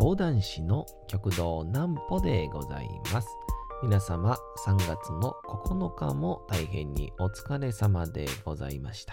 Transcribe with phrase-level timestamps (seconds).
[0.00, 3.28] 講談師の極道南歩でございます。
[3.82, 4.34] 皆様
[4.64, 9.12] 3月の9日も大変にお疲れ様でございました。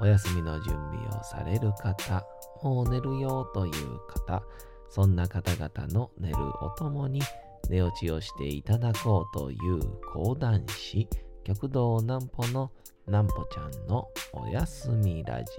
[0.00, 2.26] お休みの準備をされる方、
[2.62, 3.72] もう寝るよという
[4.08, 4.42] 方、
[4.88, 7.20] そんな方々の寝るおともに
[7.68, 9.80] 寝落ちをしていただこうという
[10.14, 11.06] 講談師、
[11.44, 12.70] 極道南歩の
[13.06, 15.50] 南歩ちゃんのおやすみラジ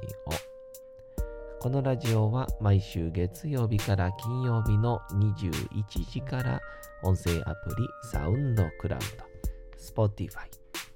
[0.51, 0.54] オ。
[1.65, 6.61] このラジオは毎週月曜日から金曜日の21時から
[7.01, 10.27] 音声アプリサウンドクラウド、Spotify、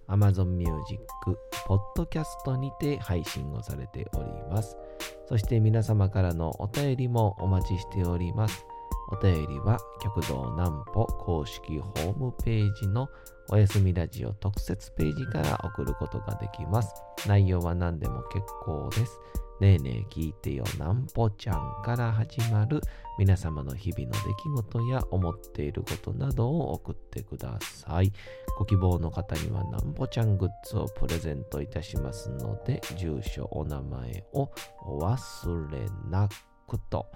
[0.07, 1.03] Amazon Music、
[1.67, 4.77] Podcast にて配信をされております。
[5.27, 8.63] そして皆様からのお便りもお待ちしております。
[9.11, 13.09] お便りは極道南歩公式ホームページの
[13.49, 16.93] おやすみラジオ特設ページから送ることができます。
[17.27, 19.19] 内容は何でも結構です。
[19.59, 22.79] ねえねえ聞いてよなんぽちゃんから始まる
[23.17, 28.13] 皆様の日々の出来事や思っていることなどを送ってください。
[28.59, 34.51] ご希望の方にはなんぽちゃんグッズをプレゼントいたしますので、住所、お名前を
[34.85, 36.29] お忘れな
[36.67, 37.07] くと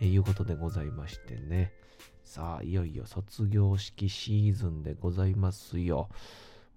[0.00, 1.72] えいうことでございましてね。
[2.24, 6.08] さあ、いよいよ卒業式シーズンでございますよ。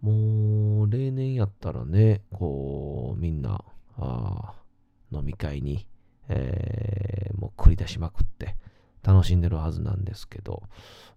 [0.02, 3.64] もう、例年やったらね、こう、みんな、
[3.98, 4.54] あ
[5.12, 5.88] 飲み会に、
[6.28, 8.56] えー、もう繰り出しまくって
[9.04, 10.64] 楽しんでるはずなんですけど、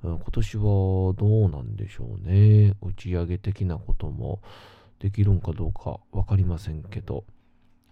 [0.02, 2.74] 今年はどうなんでしょうね。
[2.82, 4.42] 打ち上げ的なことも
[4.98, 7.24] できるんかどうかわかりませんけど、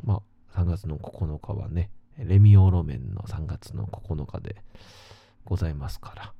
[0.02, 4.56] まあ、3月の9日はね、レミオロメンの3月の9日で
[5.44, 6.32] ございますから、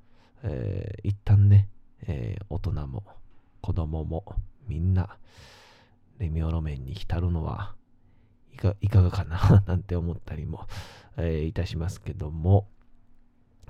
[0.44, 1.69] えー、一旦ね、
[2.06, 3.05] えー、大人も
[3.61, 4.25] 子供も
[4.69, 5.19] みんな
[6.19, 7.75] レミオロメンに浸るのは
[8.53, 10.66] いかいかがかな なんて思ったりも、
[11.16, 12.69] えー、いたしますけども、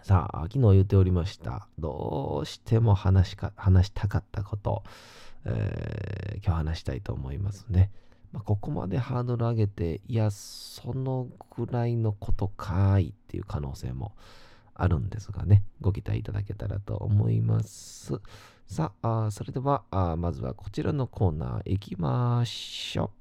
[0.03, 1.69] さあ、昨日言っておりました。
[1.79, 4.83] どうしても話しか話したかったこと、
[5.47, 7.91] えー、今日話したいと思いますね。
[8.35, 14.17] まあ、ここまでハードル上げて、いや、そのぐらいのことかいっていう可能性も
[14.75, 18.21] あるんですがね、ご期待いただけたらと思います。
[18.67, 23.13] さあ、それではあ、まずはこちらのコーナー行きましょ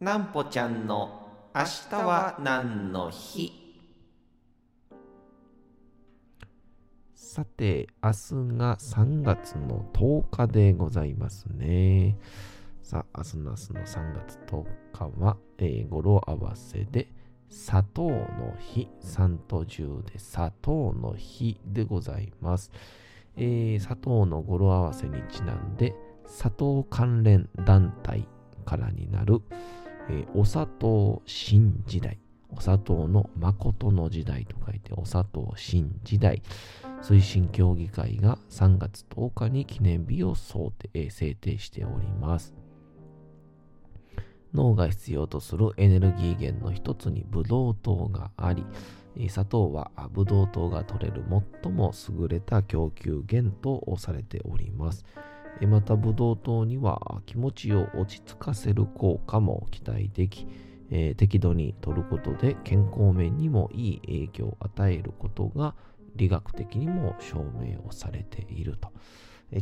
[0.00, 0.04] う。
[0.04, 3.52] なんぽちゃんの明日は何の日？
[7.14, 8.14] さて、明日
[8.56, 12.16] が3月の10日でございますね。
[12.84, 17.08] さあ、明日の明日の3月10日は、えー、語呂合わせで、
[17.48, 22.70] 砂糖の日、3と10で砂糖の日でございます。
[23.38, 25.94] えー、砂糖の語呂合わせにちなんで、
[26.26, 28.28] 砂糖関連団体
[28.66, 29.40] からになる、
[30.10, 32.18] えー、お砂糖新時代。
[32.50, 36.42] お砂糖の誠の時代と書いて、お砂糖新時代。
[37.00, 42.63] 推進協議会が3月10日に記念日を想定、制定しております。
[44.54, 48.64] 脳が必要とするエネルギー源の一つにブドウ糖があり、
[49.28, 51.24] 砂糖はブドウ糖が取れる
[51.62, 55.04] 最も優れた供給源とされております。
[55.68, 60.46] またブドウ糖には気持ちを落ち着かせる効果も期待でき、
[61.16, 65.74] 適度に摂ることで健康面にもいい影響を与えることが
[66.14, 68.92] 理学的にも証明をされていると、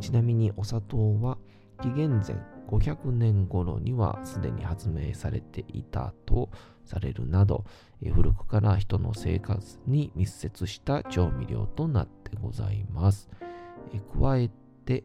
[0.01, 1.39] ちなみにお砂糖は
[1.83, 2.37] 紀元前
[2.69, 6.49] 500年頃にはすでに発明されていたと
[6.85, 7.65] されるなど、
[8.15, 13.29] 古くから人の生活に密接した調味料となってございます。
[14.19, 14.51] 加え
[14.87, 15.05] て、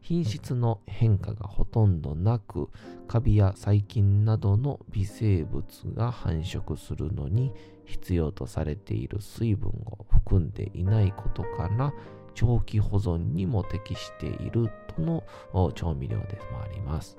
[0.00, 2.70] 品質の変化がほとんどなく、
[3.08, 5.64] カビや細菌などの微生物
[5.94, 7.52] が繁殖するのに
[7.84, 11.92] 必要とされている水分を含んでいないことから、
[12.34, 15.24] 長期保存にも適しているとの
[15.72, 17.18] 調味料でもあります。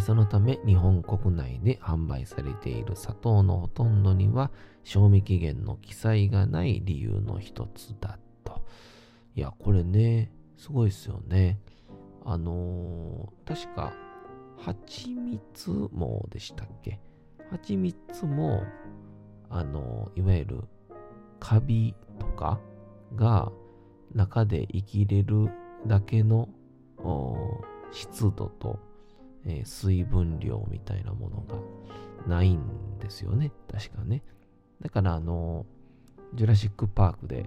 [0.00, 4.50] そのため日本国内で販売されている砂糖のほとんどには
[4.82, 8.64] 賞味期限の記載がない理由の一つだと
[9.36, 11.60] いや、これね、すごいですよね。
[12.24, 13.92] あのー、確か、
[14.56, 16.98] 蜂蜜もでしたっけ？
[17.50, 18.64] 蜂蜜も、
[19.50, 20.64] あのー、いわゆる
[21.40, 22.60] カビとか
[23.14, 23.50] が
[24.14, 25.50] 中で生きれる
[25.86, 26.48] だけの
[27.92, 28.78] 湿度と、
[29.44, 31.56] えー、水分量みたいなものが
[32.26, 33.52] ないんですよね。
[33.70, 34.22] 確かね。
[34.80, 35.66] だから、あの、
[36.34, 37.46] ジュラシック・パークで、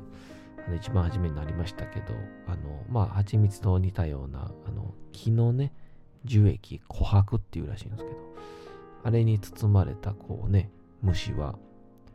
[0.66, 2.14] あの一番初めになりましたけど、
[2.48, 5.74] あの、まあ、蜂蜜と似たような、あの、木のね、
[6.26, 8.18] 樹液、琥珀っていうらしいんですけど、
[9.04, 10.72] あれに包まれた、こうね、
[11.02, 11.58] 虫は、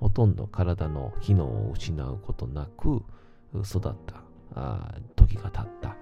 [0.05, 3.03] ほとんど体の機能を失うことなく
[3.55, 4.23] 育った
[4.55, 5.97] あ時が経った。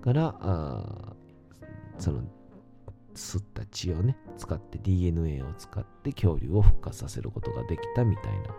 [0.00, 1.12] からあ
[1.98, 2.22] その
[3.16, 8.54] 吸った血をね使って DNA を使って恐竜を復活させることができたみたいな、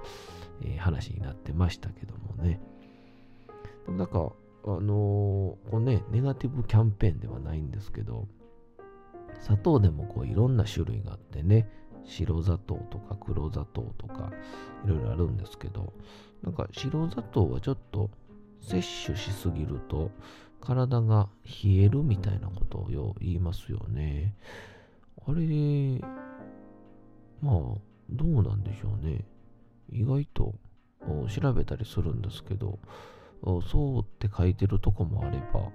[0.63, 2.59] えー、話になってましたけどもね。
[3.87, 4.33] なんか
[4.65, 8.27] あのー、こうねネガティブキャンペーンではないんですけど
[9.39, 11.69] 砂糖でもこういろんな種類があってね
[12.05, 14.31] 白砂糖とか黒砂糖とか
[14.85, 15.93] いろいろあるんですけど
[16.43, 18.09] なんか白砂糖はちょっと
[18.61, 20.11] 摂取しすぎると
[20.61, 21.29] 体が
[21.63, 24.35] 冷えるみたいなことをよ言いますよね。
[25.25, 26.01] あれ、
[27.41, 27.55] まあ、
[28.09, 29.25] どうなんでしょうね。
[29.91, 30.55] 意外と
[31.29, 32.79] 調べたりするんですけど、
[33.71, 35.71] そうって書いてるとこもあれば、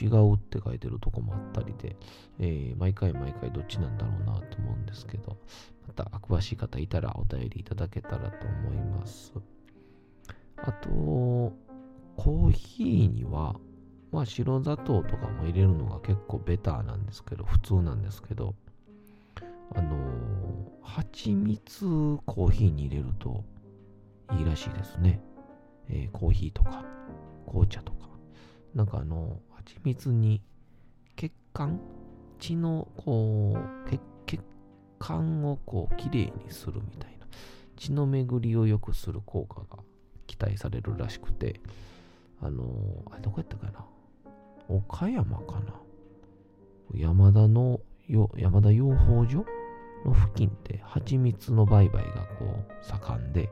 [0.00, 1.96] 違うって書いてるとこもあったりで、
[2.38, 5.36] えー、毎回毎回どっちなんだろうなと思うんですけど、
[5.86, 9.32] また詳しい方いたらお便りいただけたらと思います。
[10.58, 13.56] あと、コーヒーには、
[14.10, 18.54] まあ白砂糖とかも入れるのが結構ベターなんですけど、普通なんですけど、
[19.74, 21.84] あのー、蜂蜜
[22.24, 23.44] コーヒーに入れると
[24.32, 25.20] いいらしいですね。
[25.88, 26.84] えー、コーヒーとか
[27.46, 28.07] 紅茶とか。
[28.78, 30.40] なんかあの、蜂蜜に
[31.16, 31.80] 血管
[32.38, 34.40] 血のこう血血
[35.00, 37.26] 管をこうきれいにするみたいな
[37.76, 39.82] 血の巡りを良くする効果が
[40.28, 41.60] 期待されるらしくて
[42.40, 43.84] あの、あれどこやったかな？
[44.68, 45.74] 岡山かな？
[46.94, 47.80] 山田の
[48.36, 49.44] 山田養蜂所
[50.06, 53.50] の付近って蜂蜜の売買がこう盛んで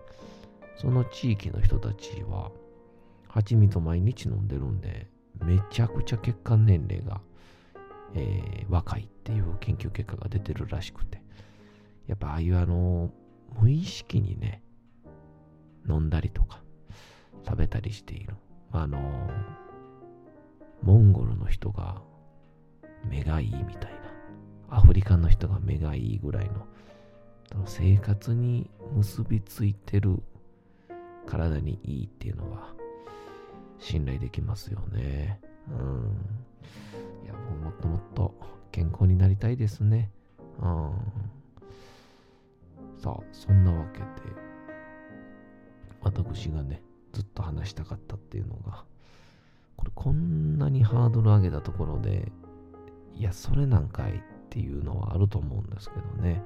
[0.77, 2.53] その地域の人たちは
[3.27, 5.09] 蜂蜜を毎日飲んでるんで
[5.45, 7.21] めちゃくちゃ血管年齢が、
[8.15, 11.27] えー、若いっていう研究結果が出てるらしくて。
[12.07, 13.11] やっぱああいうあの
[13.61, 14.63] 無意識にね
[15.89, 16.63] 飲んだりとか
[17.45, 18.35] 食べたりしている。
[18.73, 18.99] あの
[20.83, 22.03] モンゴルの人が
[23.09, 24.77] 目がいいみたいな。
[24.79, 26.67] アフリカの人が目がいいぐらいの
[27.67, 30.21] 生活に結びついてる
[31.25, 32.75] 体にいいっていうのは
[33.79, 35.41] 信頼できますよね。
[35.69, 36.17] うん。
[37.25, 38.35] いや、もうもっともっと
[38.73, 40.11] 健康になりたいですね。
[40.61, 40.91] うん。
[42.99, 44.07] さあ、そんなわけで、
[46.01, 46.83] 私がね、
[47.13, 48.85] ずっと話したかったっていうのが、
[49.77, 52.31] これこんなにハードル上げたところで、
[53.15, 54.15] いや、それなんかいっ
[54.51, 56.43] ていうのはあると思うんですけどね。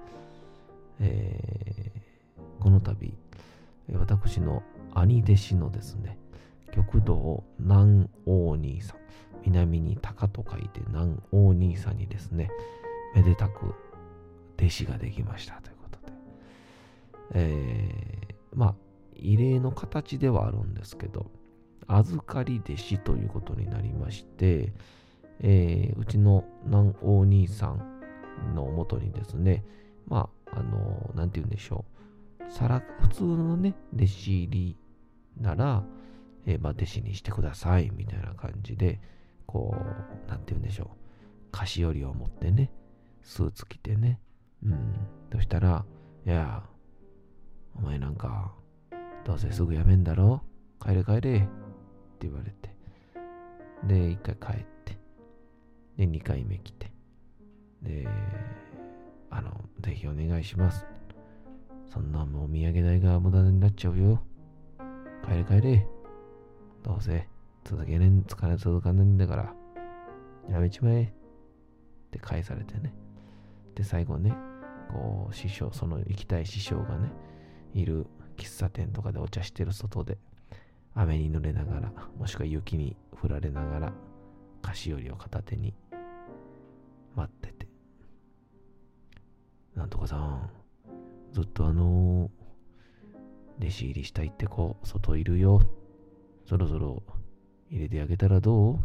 [1.00, 3.14] えー、この度、
[3.92, 4.62] 私の
[4.94, 6.18] 兄弟子のですね、
[6.72, 8.96] 極道南王兄さん、
[9.44, 12.50] 南に鷹と書いて南王兄さんにですね、
[13.14, 13.74] めでたく
[14.58, 16.12] 弟子ができましたということで、
[17.34, 18.74] えー、まあ、
[19.14, 21.30] 異例の形ではあるんですけど、
[21.86, 24.72] 預かり弟子ということになりまして、
[25.40, 29.64] えー、うちの南王兄さんのもとにですね、
[30.06, 31.84] まあ、あの、なんて言うんでしょ
[32.48, 32.52] う。
[32.52, 34.76] さら、普通のね、弟子入り
[35.40, 35.82] なら、
[36.46, 39.00] えー、まあ、弟子にしてください、みたいな感じで、
[39.46, 40.88] こう、なんて言うんでしょう。
[41.52, 42.70] 菓子折りを持ってね、
[43.22, 44.20] スーツ着てね、
[44.64, 44.94] うん。
[45.32, 45.84] そしたら、
[46.26, 46.62] いや、
[47.76, 48.54] お前なんか、
[49.24, 50.42] どうせすぐ辞めんだろ
[50.80, 51.48] 帰れ帰れって
[52.20, 52.74] 言われて。
[53.86, 54.98] で、一回帰って。
[55.96, 56.92] で、二回目来て。
[57.82, 58.08] で、
[59.30, 60.86] あの、ぜひお願いします。
[61.86, 64.22] そんなもうお土産代が無駄になっちゃうよ。
[65.24, 65.99] 帰れ帰れ。
[66.82, 67.28] どうせ
[67.64, 69.54] 続けねん、疲れ続かないんだから、
[70.50, 71.08] やめちまえっ
[72.10, 72.92] て返されてね。
[73.74, 74.34] で、最後ね、
[74.90, 77.10] こう、師匠、その行きたい師匠がね、
[77.74, 78.06] いる
[78.36, 80.18] 喫茶店とかでお茶してる外で、
[80.94, 83.92] 雨に濡れながら、もしくは雪に降られながら、
[84.62, 85.74] 菓子折りを片手に
[87.14, 87.68] 待ってて。
[89.74, 90.50] なんとかさん、
[91.32, 95.60] ずっとあのー、弟子入りしたいって子、外いるよ。
[96.46, 97.02] そろそろ
[97.70, 98.74] 入れてあげたらどう？
[98.74, 98.84] って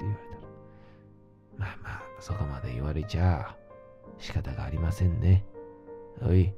[0.00, 0.40] 言われたら。
[1.58, 3.56] まあまあ、そこまで言われちゃ
[4.18, 5.44] 仕方がありませんね。
[6.20, 6.52] おい、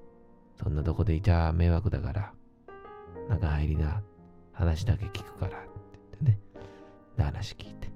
[0.57, 2.33] そんなとこでいちゃ迷惑だから、
[3.29, 4.03] 中入りな、
[4.53, 6.39] 話だけ聞くからって言ってね。
[7.17, 7.91] で、話聞いて。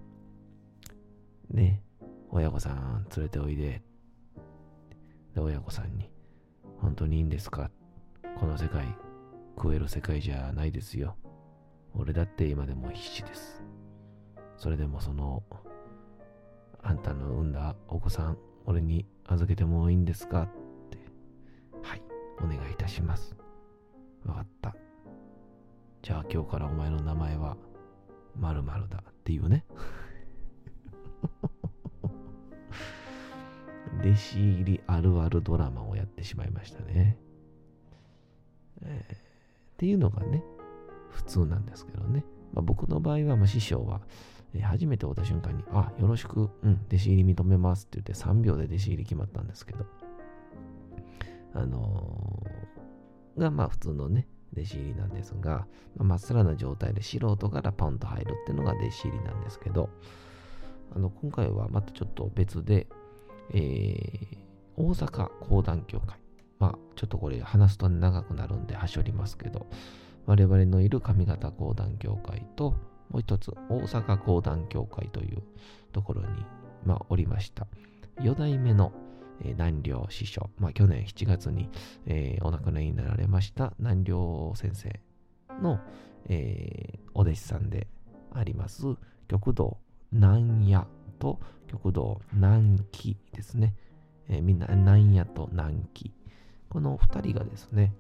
[1.51, 1.83] ね、
[2.31, 3.83] 親御さん連れておいで。
[5.35, 6.11] で、親御さんに、
[6.79, 7.71] 本当にいいんですか？
[8.39, 8.87] この世界、
[9.57, 11.17] 食える世界じゃないですよ。
[11.95, 13.63] 俺だって今でも必死です。
[14.57, 15.43] それでもその、
[16.83, 20.43] あんたの産んだお子さん、俺に預けてもいいんですか？
[20.45, 20.49] っ
[20.91, 20.99] て、
[21.83, 22.03] はい、
[22.39, 23.37] お願いいたします。
[24.25, 24.77] わかった。
[26.03, 27.57] じゃあ今日からお前の名前は
[28.37, 29.65] 〇〇だっていうね。
[34.01, 37.19] 弟子入りあるあるドラマをやってしまいましたね。
[38.83, 39.19] えー、っ
[39.77, 40.43] ていうのがね、
[41.11, 42.25] 普通なんですけどね。
[42.53, 44.01] まあ、僕の場合は、ま、師匠は、
[44.55, 49.85] え、初めて会った瞬間に、あ、よろしく、うん、弟子入り認めますって言って3秒で弟子入り決まったんですけど、
[51.55, 59.91] あのー、が、まあ普通のね、弟子入りなんですが、まあ、まっさらな状態で素人からポンと入るっていうのが弟子入りなんですけど、
[60.95, 62.87] あの今回はまたちょっと別で、
[63.53, 64.39] えー、
[64.77, 66.19] 大阪講談協会。
[66.59, 69.69] まあ、ちょっとこれ話すと長くなるんで端折りますけど、
[70.29, 72.73] 我々のいる上方講談協会と、
[73.09, 75.43] もう一つ大阪講談協会という
[75.91, 76.45] ところに、
[76.85, 77.67] まあ、おりました。
[78.21, 78.93] 四代目の、
[79.41, 81.71] えー、南陵師匠、まあ、去年7月に、
[82.05, 85.01] えー、お亡くなりになられました南陵先生
[85.63, 85.81] の、
[86.29, 87.87] えー、お弟子さんで
[88.35, 88.83] あります、
[89.29, 89.79] 極道
[90.13, 90.87] 南野
[91.19, 93.75] と極道南紀ですね。
[94.29, 96.13] えー、みんな南野と南紀。
[96.69, 97.95] この二人がですね、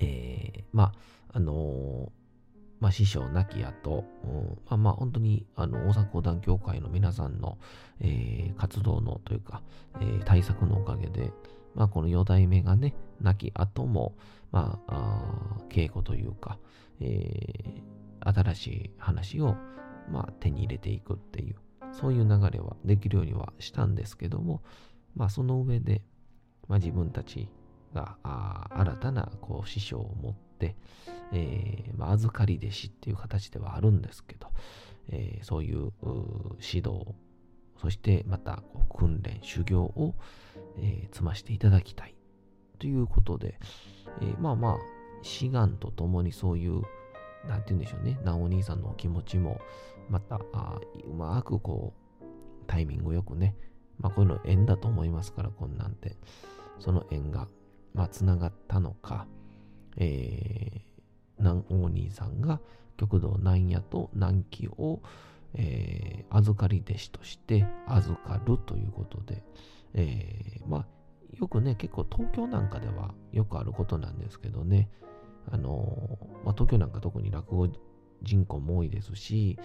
[0.00, 0.92] えー、まあ、
[1.34, 2.12] あの、
[2.80, 7.56] まあ、師匠亡き後、うん、まあまあ本当にあの大阪講談協会の皆さんの、
[8.00, 9.62] えー、活動のというか、
[10.00, 11.32] えー、対策のおかげで、
[11.74, 14.14] まあこの四代目がね、亡き後も、
[14.52, 14.94] まあ、
[15.58, 16.58] あ稽古というか、
[17.00, 19.56] えー、新しい話を、
[20.10, 21.56] まあ、手に入れていくっていう、
[21.92, 24.62] そういう流れはできるようにはしたんですけども、
[25.14, 26.02] まあ、その上で、
[26.68, 27.48] まあ、自分たち
[27.96, 28.18] が
[28.70, 30.76] 新たなこう師匠を持って、
[31.32, 34.48] えーまあ、預かり弟子っていう形ではあるんですけど、
[35.08, 35.92] えー、そういう
[36.60, 37.06] 指導、
[37.80, 40.14] そしてまたこう訓練、修行を、
[40.78, 42.14] えー、積ましていただきたい。
[42.78, 43.58] ということで、
[44.20, 44.76] えー、まあまあ、
[45.22, 46.82] 志願とともにそういう
[47.48, 49.60] なんて言うんでしょうね、なお兄さんのお気持ちも、
[50.08, 52.24] また、あうまくこう、
[52.66, 53.56] タイミングよくね、
[53.98, 56.16] まあこういうの縁だと思いますから、こんなんて、
[56.78, 57.48] その縁が、
[57.96, 59.26] まあ繋がったのか、
[59.96, 60.80] えー、
[61.38, 62.60] 南王兄さんが
[62.96, 65.02] 極道南野と南紀を、
[65.54, 69.42] えー、預かり弟子として預かるということで、
[69.94, 70.86] えー、まあ
[71.40, 74.88] よくね、結構東京なんかではよくあることなんですけどね、
[75.50, 77.68] あの、まあ、東京なんか特に落語
[78.22, 79.58] 人口も多いですし、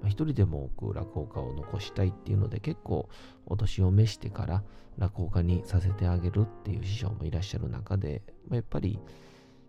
[0.00, 3.08] まあ、一人でも多く落語家を残したいっていうので結構
[3.46, 4.62] お年を召してから
[4.98, 8.98] 落語家にさせてあげるっていう師匠もいらっしゃる中で、まあ、やっぱり、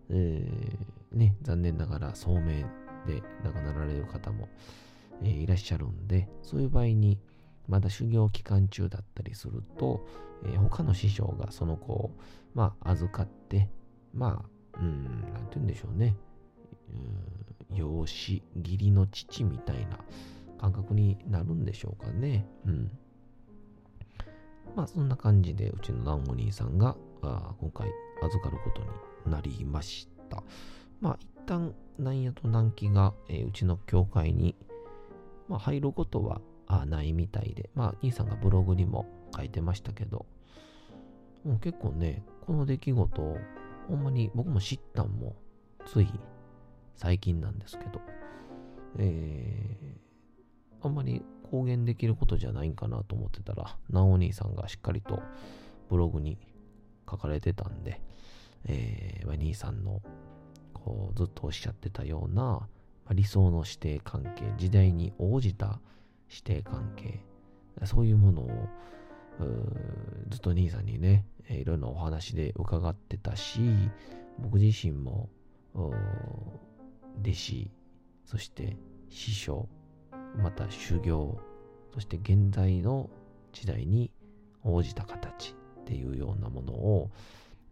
[0.09, 2.65] えー、ね、残念ながら聡明
[3.07, 4.47] で亡くなられる方も、
[5.23, 7.19] えー、いらっしゃるんで、そういう場合に
[7.67, 10.05] まだ修行期間中だったりすると、
[10.45, 12.11] えー、他の師匠がその子を、
[12.53, 13.69] まあ、預かって、
[14.13, 16.15] まあ、うん、なんて言うんでしょうね。
[17.73, 19.99] 養子、義理の父みたいな
[20.59, 22.47] 感覚になるんでしょうかね。
[22.65, 22.91] うん。
[24.75, 27.89] まあ、そんな感じで、うちの南お兄さんが今回
[28.21, 28.81] 預かること
[29.25, 30.43] になりました。
[31.01, 34.55] まあ、一旦、なんやと南紀が、えー、うちの教会に、
[35.47, 40.25] まあ、入ることはあないみたいで、まあ、兄さんがブログにも書いてましたけど、
[41.43, 43.37] もう結構ね、この出来事を
[43.87, 45.35] ほんまに僕も知ったんも
[45.85, 46.09] つい
[46.95, 48.01] 最近なんですけど、
[48.97, 55.21] えー、あんまり公言できることじゃないんかなと思ってたら、なお兄さんがしっかりと
[55.89, 56.37] ブログに
[57.09, 58.01] 書かれてたんで、
[58.65, 60.01] えー、兄さんの
[60.73, 62.67] こうずっとおっしゃってたような、
[63.11, 65.79] 理想の師弟関係、時代に応じた
[66.27, 67.23] 師弟関係、
[67.85, 68.67] そういうものを
[70.29, 73.59] ずっと兄さんにね、いろんなお話で伺ってたし、
[74.39, 75.29] 僕自身も
[77.22, 77.72] 弟子、
[78.25, 78.77] そして
[79.10, 79.67] 師匠、
[80.38, 81.39] また修行、
[81.93, 83.10] そして現在の
[83.53, 84.12] 時代に
[84.63, 87.12] 応じた形っていうようなものを、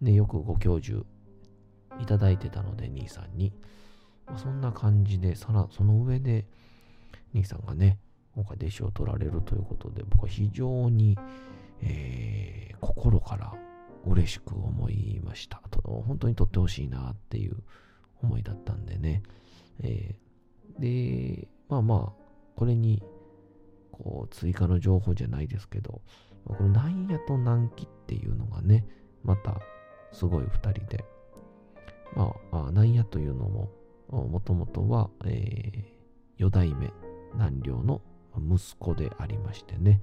[0.02, 1.04] ね、よくご教授
[2.00, 3.54] いただいてたので、兄さんに
[4.28, 4.38] ま。
[4.38, 6.46] そんな感じで、さら、その上で、
[7.34, 8.00] 兄さんがね、
[8.36, 11.18] 今回弟子を取られるということで、僕は非常に、
[11.82, 13.54] えー、心から
[14.06, 15.62] 嬉しく思いました。
[15.70, 17.58] と本当に取ってほしいなっていう
[18.24, 19.24] 思いだったんでね。
[19.82, 20.82] えー、
[21.38, 22.24] で、まあまあ、
[22.56, 23.04] これに、
[23.92, 26.02] こう、追加の情報じゃないですけど、
[26.46, 28.86] このなんやと南紀っていうのがね、
[29.24, 29.62] また
[30.12, 31.06] すごい二人で、
[32.16, 33.70] まあ、なんやというのも、
[34.10, 35.84] もともとは、えー、
[36.38, 36.92] 四代目
[37.34, 38.02] 南陵の
[38.38, 40.02] 息子でありましてね、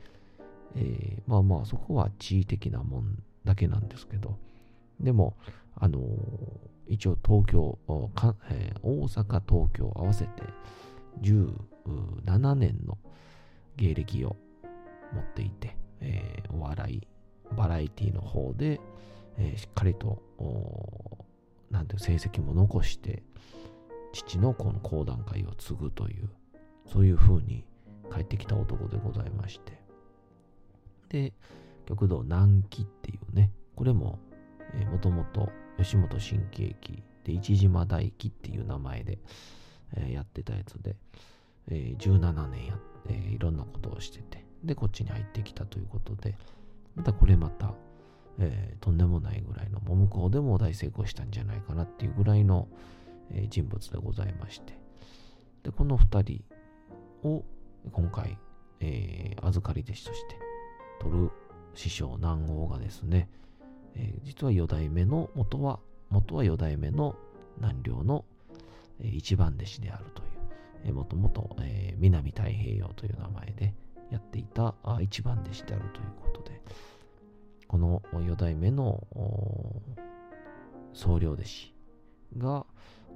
[0.74, 4.36] えー、まあまあそこは地位的なもんだけなんですけど、
[4.98, 5.36] でも、
[5.76, 6.02] あのー、
[6.90, 7.78] 一応東京、
[8.50, 10.42] えー、大阪、東京合わせて
[11.22, 12.98] 17年の
[13.76, 14.36] 芸歴を
[15.12, 17.06] 持っていて、えー、お笑い、
[17.56, 18.80] バラエティの方で、
[19.38, 20.20] えー、しっかりと、
[21.70, 23.22] なんていう成績も残して、
[24.12, 26.28] 父のこの講談会を継ぐという、
[26.92, 27.64] そういう風に
[28.12, 29.80] 帰ってきた男でございまして。
[31.08, 31.32] で、
[31.86, 34.18] 極道南紀っていうね、これも、
[34.90, 35.50] もともと
[35.82, 39.18] 吉本新喜劇で市島大輝っていう名前で、
[39.96, 40.96] えー、やってたやつで、
[41.70, 46.36] えー、17年やって、いろんなことをしてて、で、こっちに入ってきたということで、
[46.94, 47.72] またこれまた、
[48.38, 52.68] えー、とんでもないぐらいの、もう向こうでも大成功したんじゃないかなっていうぐらいの、
[53.30, 54.78] えー、人物でございまして、
[55.62, 56.44] で、この二人
[57.22, 57.44] を
[57.92, 58.38] 今回、
[58.80, 60.36] えー、預かり弟子として
[61.00, 61.30] 取る
[61.74, 63.28] 師匠南王がですね、
[63.96, 65.80] えー、実は四代目の元は、
[66.10, 67.16] 元は四代目の
[67.58, 68.24] 南陵の、
[69.00, 70.28] えー、一番弟子であるという、
[70.84, 73.74] えー、もともと、えー、南太平洋という名前で
[74.10, 76.60] やっていたあ一番弟子であるということで、
[77.68, 79.06] この四代目の
[80.92, 81.74] 僧侶弟子
[82.36, 82.66] が、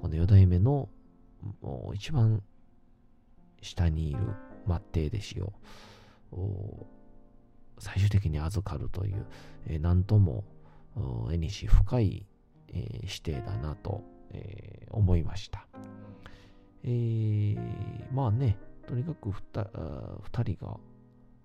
[0.01, 0.89] この四代目の
[1.93, 2.43] 一番
[3.61, 4.21] 下にいる
[4.67, 6.87] 末弟弟子を
[7.79, 9.27] 最終的に預かるという、
[9.67, 10.45] えー、なんとも
[11.33, 12.27] 絵にし深い、
[12.69, 15.67] えー、指定だなと、えー、思いました。
[16.83, 17.59] えー、
[18.13, 20.77] まあね、とにかく 2, 2人が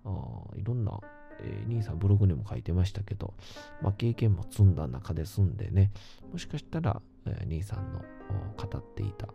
[0.04, 0.98] あいろんな、
[1.40, 3.34] えー、兄さんブログにも書いてましたけど、
[3.82, 5.90] まあ、経験も積んだ中で済んでね、
[6.32, 8.00] もしかしたら、えー、兄さんの
[8.56, 9.28] 語っていた、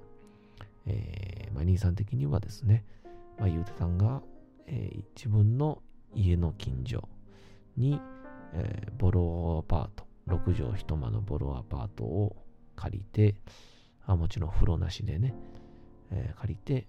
[0.86, 2.84] えーまあ、兄さん的にはですね、
[3.38, 4.22] まあ、ゆうてさんが、
[4.68, 5.82] えー、自分の
[6.14, 7.08] 家の近所
[7.78, 8.00] に、
[8.54, 12.36] えー、ボロアパート、6畳一間のボロアパートを
[12.76, 13.36] 借りて、
[14.06, 15.34] あもちろん風呂なしでね、
[16.12, 16.88] えー、借りて、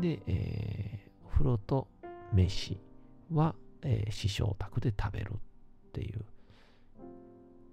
[0.00, 1.88] で、えー、風呂と
[2.32, 2.78] 飯
[3.32, 5.36] は、えー、師匠宅で食べるっ
[5.92, 6.24] ていう、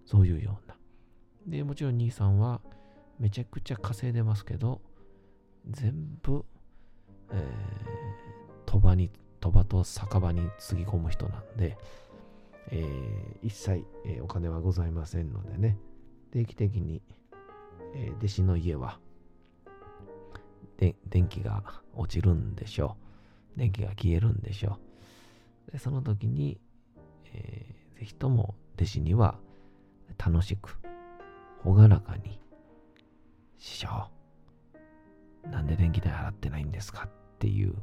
[0.06, 0.76] そういうような。
[1.48, 2.62] で、もちろん兄さんは
[3.20, 4.82] めちゃくちゃ稼いでますけど、
[5.70, 6.46] 全部、
[7.32, 7.42] えー、
[8.66, 11.78] 鳥羽に鳥羽と酒場につぎ込む人なんで、
[12.72, 15.78] えー、一切、えー、お金はございませんのでね、
[16.32, 17.02] 定期的に、
[17.96, 19.00] えー、弟子の家は
[20.82, 21.64] で、電気が
[21.96, 22.98] 落ちるんでしょ
[23.56, 23.60] う。
[23.60, 24.80] 電気が消えるんでしょ
[25.70, 25.72] う。
[25.74, 26.60] でその時に、
[27.34, 29.38] えー、ぜひとも弟子には
[30.18, 30.80] 楽しく、
[31.64, 32.40] 朗らかに、
[33.60, 34.10] 師匠、
[35.52, 37.74] なんで電気代払ってないんですかっていう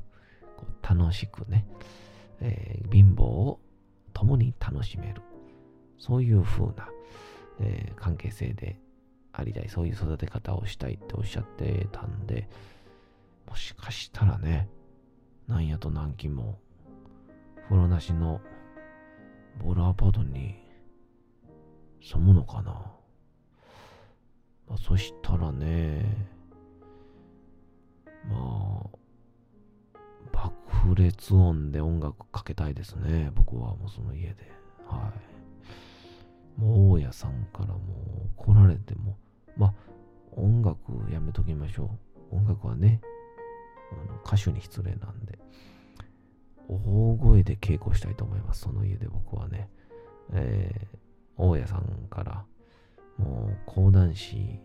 [0.56, 1.66] こう楽しくね、
[2.40, 3.60] えー、貧乏を
[4.18, 5.22] 共に楽しめる。
[5.96, 6.88] そういう風な、
[7.60, 8.80] えー、関係性で
[9.32, 9.68] ありたい。
[9.68, 12.48] そういう育て方をしたいっておっしゃってたんで、
[13.46, 14.68] もしかしたらね、
[15.46, 16.58] なんやと南京も、
[17.68, 18.40] 風呂なしの
[19.62, 20.56] ボールアパートに
[22.02, 22.72] 住むのかな。
[24.66, 26.26] まあ、そしたらね、
[28.28, 28.98] まあ、
[30.32, 33.30] 爆裂音で音楽かけたいですね。
[33.34, 34.50] 僕はもうその家で。
[34.86, 35.12] は
[36.58, 36.60] い。
[36.60, 37.78] もう大家さんからも
[38.36, 39.16] 怒られても、
[39.56, 39.72] まあ、
[40.32, 41.90] 音楽やめときましょ
[42.32, 42.36] う。
[42.36, 43.00] 音楽はね、
[43.92, 45.38] あの歌手に失礼なんで、
[46.68, 48.62] 大声で稽古したいと思います。
[48.62, 49.68] その家で僕はね。
[50.32, 52.44] えー、大家さんから、
[53.16, 54.60] もう講談師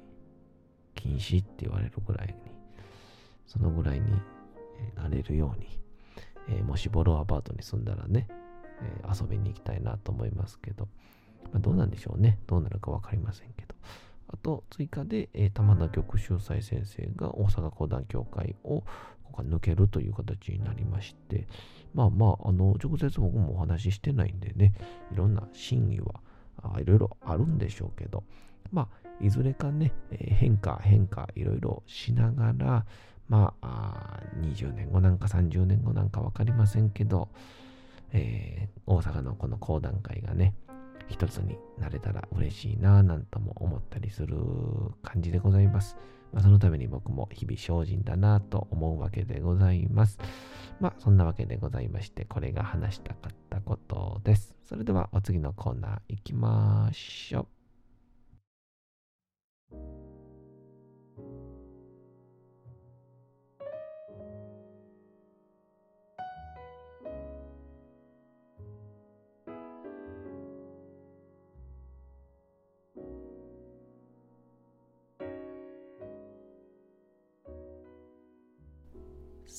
[0.95, 2.33] 禁止って言われるぐらいに、
[3.45, 4.05] そのぐらいに
[4.95, 5.79] なれるように、
[6.49, 8.27] えー、もしボロアパートに住んだらね、
[8.81, 10.87] えー、遊びに行きたいなと思いますけど、
[11.51, 12.39] まあ、どうなんでしょうね。
[12.47, 13.75] どうなるかわかりませんけど。
[14.27, 18.81] あと、追加で、えー、玉田玉秀斎先生が大阪講談協会を
[19.23, 21.47] ここ抜けるという形になりまして、
[21.93, 24.73] まあまあ、あの、直接僕もお話ししてないんでね、
[25.11, 26.21] いろんな真意は、
[26.63, 28.23] あいろいろあるんでしょうけど、
[28.71, 32.85] まあ、いずれかね、えー、変化、変化、いろいろしながら、
[33.27, 37.29] まあ、20年後なんか30年後なんか分かりませんけど、
[38.11, 40.53] えー、大阪のこの講談会がね、
[41.09, 44.37] 一つになれたら嬉しいなぁなんとも思ったりする
[45.01, 45.97] 感じでございます。
[46.31, 50.19] まあ、そのために僕も日々精進だなぁと思うわけでございます。
[50.79, 54.55] まあそんなわけでございまして、これが話したかったことです。
[54.63, 57.62] それではお次のコーナー行きましょう。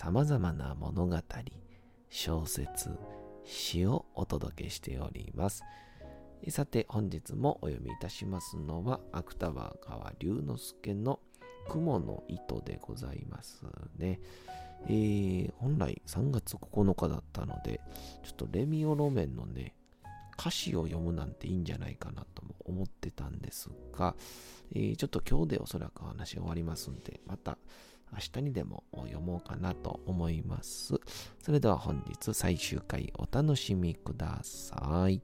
[0.00, 1.16] 様々な物語、
[2.08, 2.96] 小説、
[3.44, 5.64] 詩をお届けしております。
[6.50, 11.18] さて、本日もお読みいたしますのは、芥川川龍之介の
[11.68, 13.64] 雲の糸でございます
[13.96, 14.20] ね。
[14.84, 17.80] えー、本来3月9日だったので、
[18.22, 19.74] ちょっとレミオロメンのね、
[20.38, 24.14] 歌詞を読むなんていいんじゃないかなとも思ってたんですが、
[24.76, 27.58] えー、ちょっと今日でおそらく話終わりますんで、また
[28.12, 30.94] 明日にでも読もうかなと思います。
[31.42, 35.22] それでは本日最終回お楽しみください。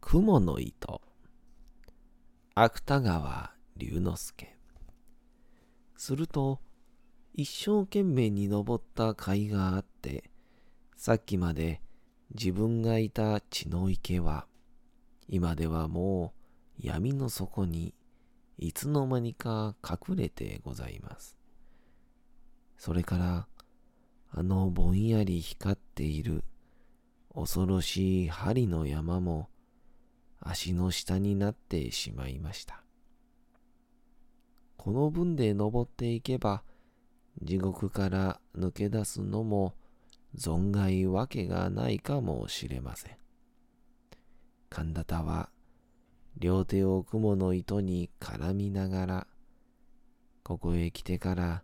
[0.00, 1.02] 雲の糸
[2.54, 4.56] 芥川龍之介
[5.96, 6.60] すると
[7.34, 10.30] 一生懸命に登った甲斐があって
[10.96, 11.80] さっきまで
[12.34, 14.46] 自分がいた血の池は
[15.28, 16.32] 今ではも
[16.78, 17.94] う闇の底に
[18.58, 21.36] いつの間にか隠れてございます。
[22.78, 23.46] それから
[24.30, 26.44] あのぼんやり光っている
[27.34, 29.48] 恐ろしい針の山も
[30.40, 32.83] 足の下になってしまいました。
[34.84, 36.62] この分で登っていけば、
[37.40, 39.74] 地獄から抜け出すのも
[40.36, 43.16] 存外わけがないかもしれません。
[44.68, 45.48] 神田田は
[46.36, 49.26] 両手を雲の糸に絡みながら、
[50.42, 51.62] ここへ来てから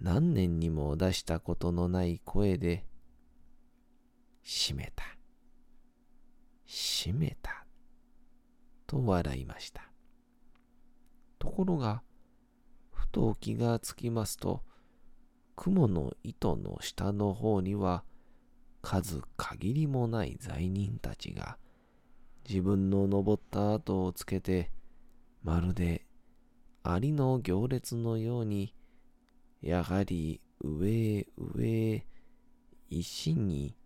[0.00, 2.84] 何年にも出したことのない声で、
[4.42, 5.04] 閉めた。
[6.66, 7.64] 閉めた。
[8.88, 9.92] と笑いました。
[11.38, 12.02] ところが、
[13.12, 14.62] と気がつきますと、
[15.54, 18.04] 雲の糸の下の方には、
[18.80, 21.58] 数限りもない罪人たちが、
[22.48, 24.72] 自分の登った後をつけて、
[25.42, 26.06] まるで
[26.84, 28.74] アリの行列のように、
[29.60, 32.06] やはり上へ上へ
[32.90, 33.76] 一心に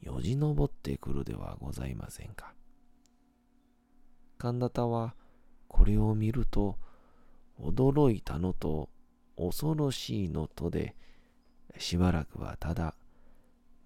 [0.00, 2.54] よじ登ってくるではございませんか。
[4.38, 5.14] 神田田は
[5.68, 6.78] これを見ると
[7.62, 8.90] 驚いたのと
[9.36, 10.94] 恐ろしいのとで
[11.78, 12.94] しばらくはただ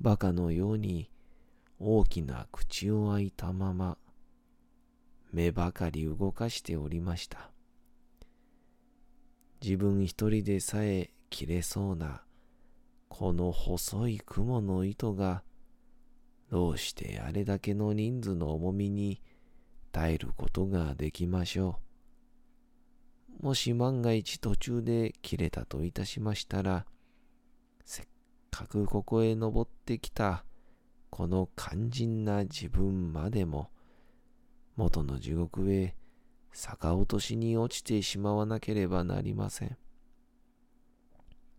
[0.01, 1.11] 馬鹿のように
[1.79, 3.99] 大きな口を開いたまま
[5.33, 7.51] 目ばかり動かしておりました。
[9.61, 12.23] 自分一人でさえ切れそうな
[13.09, 15.43] この細い雲の糸が
[16.51, 19.23] どうしてあれだけの人数の重みに
[19.91, 21.84] 耐えることができましょう。
[23.41, 26.87] もし万が一途中で切れたといたしましたら、
[27.85, 28.07] せっ
[28.51, 30.45] かくここへ登ってきた
[31.11, 33.71] この肝心な自分までも
[34.77, 35.95] 元の地獄へ
[36.53, 39.77] 逆落としに落ちてしまわなければなりません。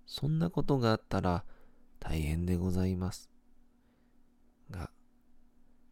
[0.05, 1.43] そんなことがあったら
[1.99, 3.29] 大変でございます。
[4.69, 4.89] が、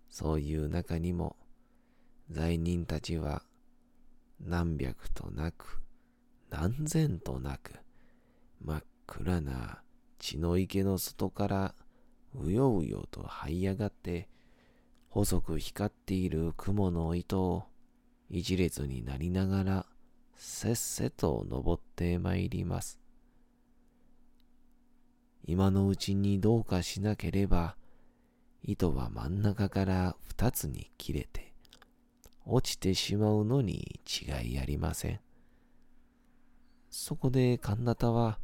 [0.10, 1.36] そういう中にも
[2.30, 3.44] 罪人たちは
[4.46, 5.82] 何百となく
[6.50, 7.74] 何千となく
[8.64, 9.82] 真っ暗な
[10.20, 11.76] 血の池の外から
[12.36, 14.28] うようよと這い上がって
[15.10, 17.64] 細く光っている雲の糸を
[18.30, 19.86] 一列になりながら
[20.36, 23.00] せっせと登ってまいります。
[25.46, 27.76] 今のうちにどうかしなければ
[28.64, 31.53] 糸は真ん中から二つに切れて
[32.46, 35.20] 落ちてしまうのに違いありません。
[36.90, 38.40] そこで神田田は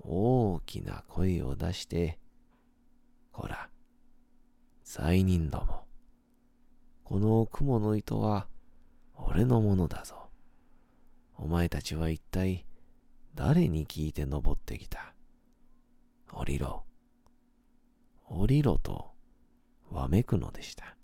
[0.00, 2.18] 大きな声を出して、
[3.32, 3.70] こら、
[4.84, 5.86] 罪人ども、
[7.04, 8.48] この雲の糸は
[9.14, 10.28] 俺のものだぞ。
[11.36, 12.66] お前たちは一体
[13.34, 15.14] 誰に聞いて登ってきた？
[16.30, 16.84] 降りろ。
[18.26, 19.12] 降りろと
[19.90, 20.97] わめくのでした。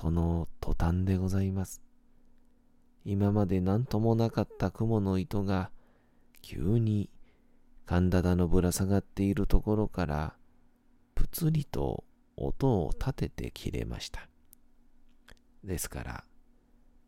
[0.00, 1.82] その途端でございます。
[3.04, 5.72] 今まで何ともなかった雲の糸が
[6.40, 7.10] 急に
[7.84, 10.36] 神田田のぶら下がっているところから、
[11.16, 12.04] ぷつりと
[12.36, 14.28] 音を立てて切れました。
[15.64, 16.24] ですから、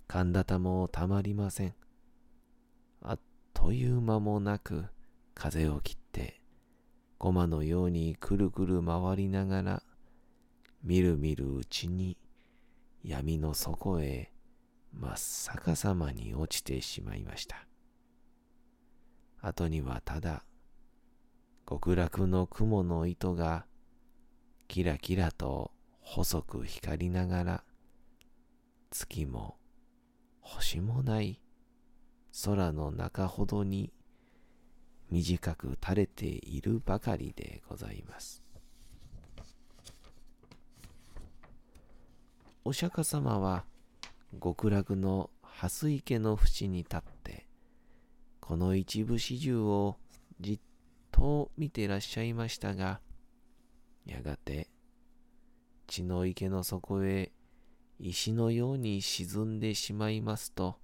[0.09, 1.75] 神田田もたまりません。
[3.03, 3.21] あっ
[3.55, 4.87] という間もなく
[5.37, 6.41] 風を切って、
[7.19, 9.83] 駒のようにくるくる回りながら、
[10.83, 12.17] みるみるうちに
[13.03, 14.33] 闇の底へ
[14.93, 17.67] 真っ逆さまに落ちてしまいました。
[19.41, 20.45] 後にはただ
[21.69, 23.65] 極楽の雲の糸が
[24.69, 27.65] キラキラと細く光りながら
[28.91, 29.57] 月も
[30.41, 31.41] 星もない
[32.45, 33.93] 空の中ほどに
[35.11, 38.43] 短く垂れているばかりでございます。
[42.63, 43.65] お釈迦様は
[44.43, 47.47] 極楽の蓮池の淵に立って
[48.41, 49.97] この一部始終を
[50.41, 50.61] じっ
[51.11, 53.01] と見てらっしゃいましたが、
[54.05, 54.69] やがて
[55.87, 57.33] 血の池の底へ
[57.99, 60.77] 石のように沈んでしまいますと、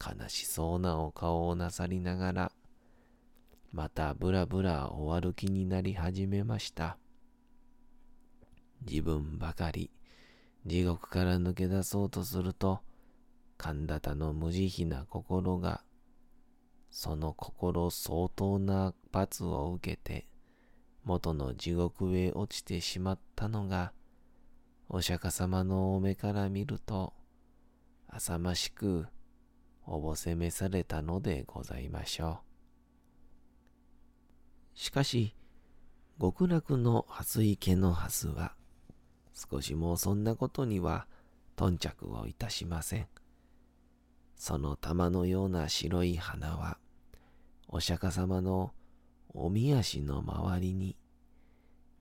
[0.00, 2.52] 悲しそうなお顔をなさりながら、
[3.72, 6.98] またぶらぶらお歩きになり始めました。
[8.86, 9.90] 自分ばかり
[10.66, 12.80] 地獄から抜け出そうとすると、
[13.56, 15.82] 神田田の無慈悲な心が
[16.90, 20.28] その心相当な罰を受けて
[21.04, 23.92] 元の地獄へ落ちてしまったのが
[24.88, 27.14] お釈迦様のお目から見ると
[28.08, 29.06] 浅ましく
[29.86, 32.40] おぼせめされたのでございましょ
[34.74, 34.78] う。
[34.78, 35.34] しかし
[36.20, 38.54] 極楽の蓮池の蓮は
[39.34, 41.06] 少しもそんなことには
[41.56, 43.08] 頓着をいたしません。
[44.36, 46.78] その玉のような白い花は
[47.68, 48.72] お釈迦様の
[49.32, 50.96] おみ足の周りに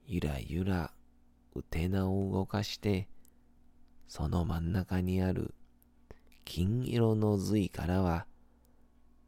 [0.06, 0.91] ゆらゆら
[1.56, 3.08] うてなを動かして
[4.08, 5.54] その真ん中にある
[6.46, 8.26] 金色の髄からは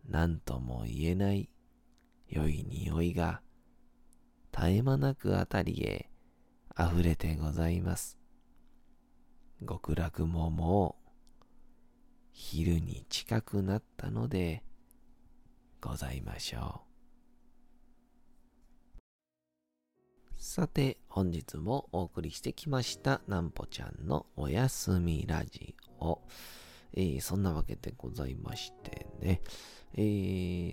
[0.07, 1.49] 何とも言えない
[2.27, 3.41] 良い匂いが
[4.51, 6.09] 絶え間なくあたりへ
[6.77, 8.17] 溢れてございます。
[9.65, 11.11] 極楽ももう
[12.33, 14.61] 昼に近くなったので
[15.79, 16.85] ございましょう。
[20.37, 26.21] さて、本日もお送りしてきました、なんぽちゃんのおやすみラジオ。
[26.93, 29.41] えー、そんなわけでございましてね、
[29.93, 30.01] え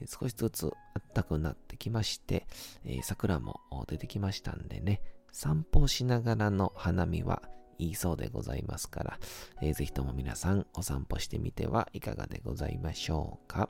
[0.04, 0.72] ー、少しずつ
[1.14, 2.46] 暖かくなってきまして、
[2.84, 5.00] えー、桜も出てきましたんでね、
[5.32, 7.42] 散歩しながらの花見は
[7.78, 9.18] いいそうでございますから、
[9.60, 13.68] えー、ぜひとも皆さんお散歩してみてはいかがでございましょうか。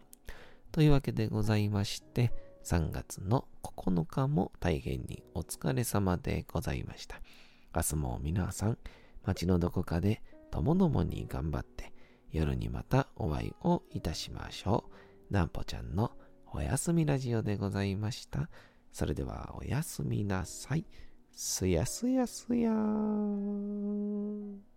[0.72, 2.32] というわけでございまして、
[2.64, 7.20] 3月の9日も大変にお疲れ様でございました。
[7.74, 8.78] 明日も皆さん、
[9.24, 11.92] 街のどこかでともどもに頑張って、
[12.30, 14.84] 夜にまたお会いをいたしましょ
[15.30, 15.32] う。
[15.32, 16.12] なんぽちゃんの
[16.52, 18.48] おやすみラジオでございました。
[18.92, 20.86] それではおやすみなさい。
[21.34, 24.71] すやすやすやーん。